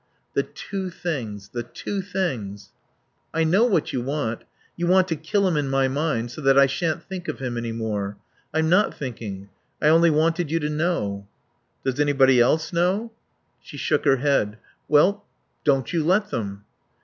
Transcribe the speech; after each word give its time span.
The 0.33 0.41
two 0.41 0.89
things. 0.89 1.49
The 1.49 1.61
two 1.61 2.01
things. 2.01 2.71
"I 3.35 3.43
know 3.43 3.65
what 3.65 3.93
you 3.93 4.01
want. 4.01 4.45
You 4.75 4.87
want 4.87 5.07
to 5.09 5.15
kill 5.15 5.47
him 5.47 5.55
in 5.55 5.69
my 5.69 5.87
mind, 5.87 6.31
so 6.31 6.41
that 6.41 6.57
I 6.57 6.65
shan't 6.65 7.03
think 7.03 7.27
of 7.27 7.37
him 7.37 7.55
any 7.55 7.71
more. 7.71 8.17
I'm 8.51 8.67
not 8.67 8.95
thinking. 8.97 9.49
I 9.79 9.89
only 9.89 10.09
wanted 10.09 10.49
you 10.49 10.57
to 10.61 10.69
know." 10.71 11.27
"Does 11.85 11.99
anybody 11.99 12.39
else 12.39 12.73
know?" 12.73 13.11
She 13.61 13.77
shook 13.77 14.03
her 14.05 14.17
head. 14.17 14.57
"Well 14.87 15.23
don't 15.63 15.93
you 15.93 16.03
let 16.03 16.31
them." 16.31 16.65